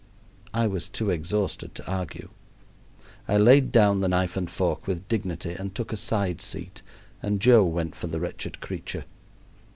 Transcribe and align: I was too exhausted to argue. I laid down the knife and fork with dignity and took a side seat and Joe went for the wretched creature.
I 0.51 0.65
was 0.65 0.89
too 0.89 1.11
exhausted 1.11 1.75
to 1.75 1.85
argue. 1.85 2.29
I 3.27 3.37
laid 3.37 3.71
down 3.71 4.01
the 4.01 4.07
knife 4.07 4.35
and 4.35 4.49
fork 4.49 4.87
with 4.87 5.07
dignity 5.07 5.51
and 5.51 5.75
took 5.75 5.93
a 5.93 5.97
side 5.97 6.41
seat 6.41 6.81
and 7.21 7.39
Joe 7.39 7.63
went 7.63 7.93
for 7.93 8.07
the 8.07 8.19
wretched 8.19 8.61
creature. 8.61 9.05